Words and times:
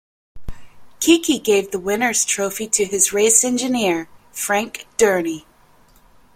Keke 0.99 1.43
gave 1.43 1.69
the 1.69 1.77
winners 1.77 2.25
trophy 2.25 2.65
to 2.67 2.85
his 2.85 3.13
race 3.13 3.43
engineer, 3.43 4.09
Frank 4.31 4.87
Dernie. 4.97 5.45